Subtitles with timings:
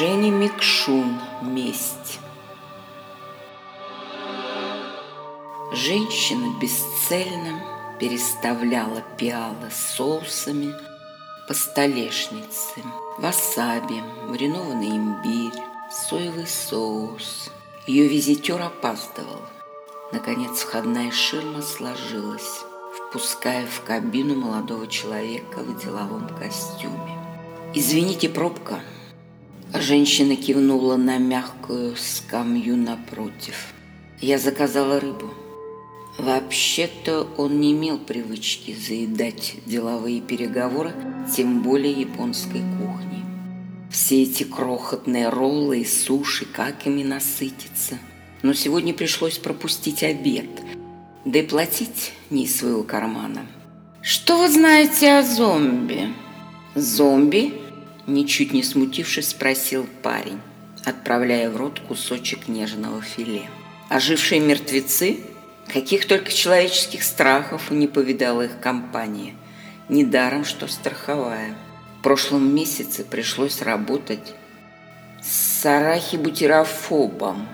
[0.00, 1.20] Женя Микшун.
[1.42, 2.20] Месть.
[5.74, 7.62] Женщина бесцельно
[7.98, 10.74] переставляла пиалы с соусами
[11.46, 12.82] по столешнице.
[13.18, 15.60] Васаби, маринованный имбирь,
[15.90, 17.50] соевый соус.
[17.86, 19.42] Ее визитер опаздывал.
[20.12, 22.64] Наконец входная ширма сложилась,
[22.96, 27.18] впуская в кабину молодого человека в деловом костюме.
[27.74, 28.80] «Извините, пробка»,
[29.74, 33.72] Женщина кивнула на мягкую скамью напротив.
[34.20, 35.32] Я заказала рыбу.
[36.18, 40.92] Вообще-то он не имел привычки заедать деловые переговоры,
[41.34, 43.24] тем более японской кухни.
[43.90, 47.98] Все эти крохотные роллы и суши, как ими насытиться.
[48.42, 50.50] Но сегодня пришлось пропустить обед,
[51.24, 53.46] да и платить не из своего кармана.
[54.02, 56.12] «Что вы знаете о зомби?»
[56.74, 57.69] «Зомби?»
[58.10, 60.40] Ничуть не смутившись, спросил парень,
[60.84, 63.48] отправляя в рот кусочек нежного филе.
[63.88, 65.20] Ожившие мертвецы?
[65.72, 69.34] Каких только человеческих страхов не повидала их компания.
[69.88, 71.54] Недаром, что страховая.
[72.00, 74.34] В прошлом месяце пришлось работать
[75.22, 77.46] с арахибутирофобом.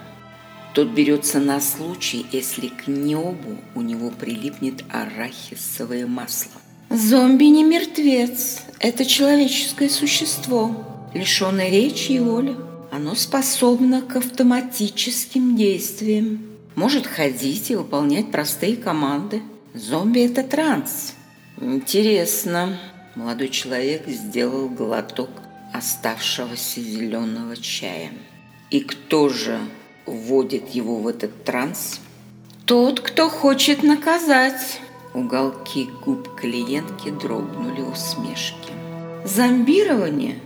[0.73, 6.63] Тот берется на случай, если к небу у него прилипнет арахисовое масло.
[6.91, 10.85] Зомби не мертвец, это человеческое существо,
[11.15, 12.57] лишенное речи и воли.
[12.93, 16.43] Оно способно к автоматическим действиям.
[16.77, 19.43] Может ходить и выполнять простые команды.
[19.75, 21.15] Зомби– это транс.
[21.61, 22.79] Интересно.
[23.15, 25.31] Молодой человек сделал глоток
[25.73, 28.11] оставшегося зеленого чая.
[28.71, 29.59] И кто же
[30.07, 32.01] вводит его в этот транс?
[32.65, 34.81] Тот, кто хочет наказать.
[35.17, 38.71] Уголки губ клиентки дрогнули усмешки.
[39.25, 40.39] Зомбирование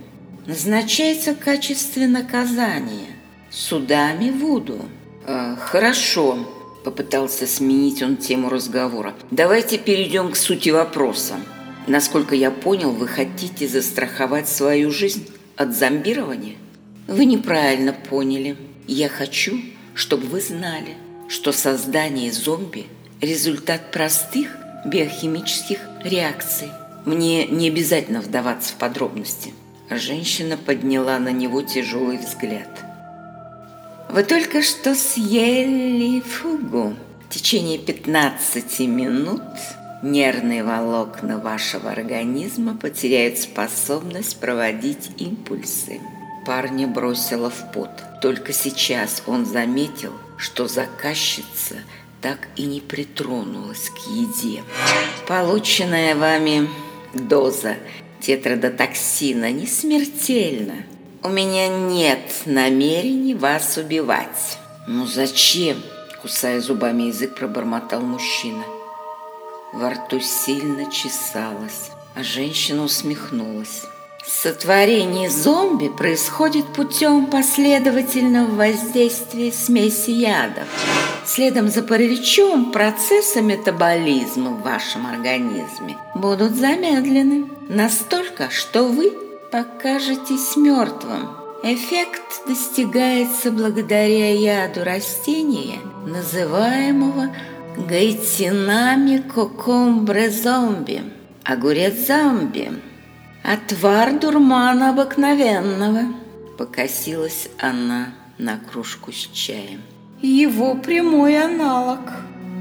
[0.45, 3.17] назначается в качестве наказания
[3.49, 4.79] судами Вуду.
[5.27, 6.47] Э, хорошо,
[6.85, 9.13] попытался сменить он тему разговора.
[9.29, 11.35] Давайте перейдем к сути вопроса.
[11.85, 15.27] Насколько я понял, вы хотите застраховать свою жизнь
[15.57, 16.55] от зомбирования?
[17.09, 18.55] Вы неправильно поняли.
[18.87, 19.59] Я хочу,
[19.93, 20.95] чтобы вы знали,
[21.27, 22.85] что создание зомби–
[23.21, 26.69] результат простых биохимических реакций.
[27.05, 29.53] Мне не обязательно вдаваться в подробности.
[29.89, 32.69] Женщина подняла на него тяжелый взгляд.
[34.09, 36.95] Вы только что съели фугу.
[37.27, 39.41] В течение 15 минут
[40.03, 46.01] нервные волокна вашего организма потеряют способность проводить импульсы.
[46.45, 47.91] Парня бросила в пот.
[48.21, 51.75] Только сейчас он заметил, что заказчица–
[52.21, 54.63] так и не притронулась к еде.
[55.27, 56.69] Полученная вами
[57.13, 57.77] доза
[58.19, 60.85] тетрадотоксина не смертельна.
[61.23, 64.57] У меня нет намерений вас убивать.
[64.87, 65.81] Ну зачем?
[66.21, 68.63] Кусая зубами язык, пробормотал мужчина.
[69.73, 73.83] Во рту сильно чесалось, а женщина усмехнулась.
[74.25, 80.67] Сотворение зомби происходит путем последовательного воздействия смеси ядов.
[81.25, 89.11] Следом за параличом процессы метаболизма в вашем организме будут замедлены настолько, что вы
[89.51, 91.29] покажетесь мертвым.
[91.63, 97.35] Эффект достигается благодаря яду растения, называемого
[97.75, 101.01] гайтинами кокомбре зомби,
[101.43, 102.71] огурец зомби–
[103.43, 106.13] Отвар дурмана обыкновенного.
[106.57, 109.81] Покосилась она на кружку с чаем.
[110.21, 112.01] Его прямой аналог.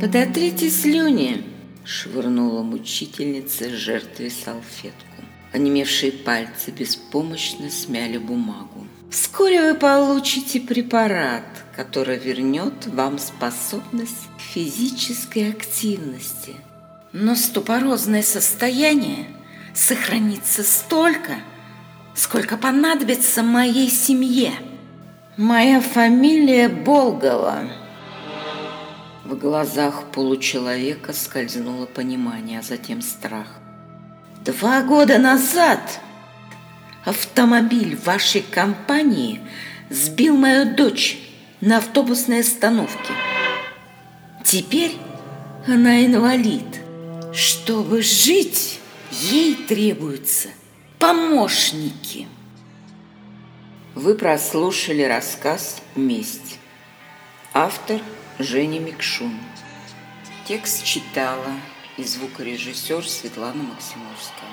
[0.01, 1.45] Подотрите слюни,
[1.85, 5.23] швырнула мучительница жертве салфетку.
[5.53, 8.87] Онемевшие пальцы беспомощно смяли бумагу.
[9.11, 11.45] Вскоре вы получите препарат,
[11.77, 16.55] который вернет вам способность к физической активности.
[17.12, 19.26] Но ступорозное состояние–
[19.75, 21.37] сохранится столько,
[22.14, 24.52] сколько понадобится моей семье.
[25.37, 27.70] Моя фамилия Болгова.
[29.25, 33.46] В глазах получеловека скользнуло понимание, а затем страх.
[34.44, 36.00] Два года назад
[37.05, 39.40] автомобиль вашей компании
[39.88, 41.19] сбил мою дочь
[41.61, 43.12] на автобусной остановке.
[44.44, 44.96] Теперь
[45.66, 46.64] она инвалид.
[47.32, 48.81] Чтобы жить,
[49.11, 50.51] Ей требуются
[51.01, 52.29] помощники.
[53.97, 56.59] Вы прослушали рассказ «Месть».
[57.53, 58.01] Автор
[58.39, 59.37] Женя Микшун.
[60.47, 61.53] Текст читала
[61.97, 64.49] и звукорежиссер Светлана Максимовская.